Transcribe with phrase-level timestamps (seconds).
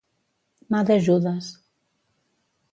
[0.75, 1.53] Mà de Judes.